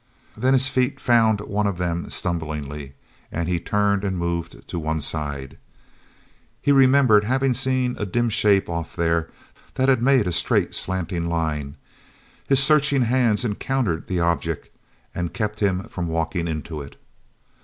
Then 0.35 0.53
his 0.53 0.67
feet 0.67 0.99
found 0.99 1.41
one 1.41 1.67
of 1.67 1.77
them 1.77 2.09
stumblingly, 2.09 2.93
and 3.31 3.47
he 3.47 3.59
turned 3.59 4.03
and 4.03 4.17
moved 4.17 4.67
to 4.67 4.79
one 4.79 4.99
side. 4.99 5.59
He 6.59 6.71
remembered 6.71 7.23
having 7.25 7.53
seen 7.53 7.95
a 7.99 8.05
dim 8.07 8.29
shape 8.29 8.67
off 8.67 8.95
there 8.95 9.29
that 9.75 9.89
had 9.89 10.01
made 10.01 10.25
a 10.25 10.31
straight 10.31 10.73
slanting 10.73 11.29
line. 11.29 11.75
His 12.47 12.63
searching 12.63 13.03
hands 13.03 13.45
encountered 13.45 14.07
the 14.07 14.19
object 14.19 14.69
and 15.13 15.35
kept 15.35 15.59
him 15.59 15.83
from 15.83 16.07
walking 16.07 16.47
into 16.47 16.81
it. 16.81 16.95